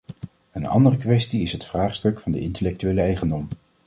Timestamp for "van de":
2.19-2.39